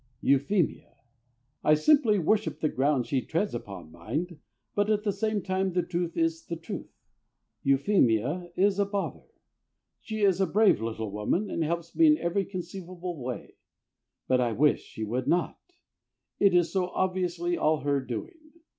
Euphemia. 0.21 0.95
I 1.63 1.75
simply 1.75 2.17
worship 2.17 2.59
the 2.59 2.69
ground 2.69 3.05
she 3.05 3.21
treads 3.21 3.53
upon, 3.53 3.91
mind, 3.91 4.39
but 4.73 4.89
at 4.89 5.03
the 5.03 5.11
same 5.11 5.43
time 5.43 5.73
the 5.73 5.83
truth 5.83 6.17
is 6.17 6.47
the 6.47 6.55
truth. 6.55 6.89
Euphemia 7.61 8.51
is 8.55 8.79
a 8.79 8.85
bother. 8.87 9.27
She 9.99 10.21
is 10.23 10.41
a 10.41 10.47
brave 10.47 10.81
little 10.81 11.11
woman, 11.11 11.51
and 11.51 11.63
helps 11.63 11.95
me 11.95 12.07
in 12.07 12.17
every 12.17 12.45
conceivable 12.45 13.21
way. 13.23 13.57
But 14.27 14.41
I 14.41 14.53
wish 14.53 14.81
she 14.81 15.03
would 15.03 15.27
not. 15.27 15.59
It 16.39 16.55
is 16.55 16.71
so 16.73 16.87
obviously 16.89 17.55
all 17.55 17.81
her 17.81 17.99
doing. 18.01 18.53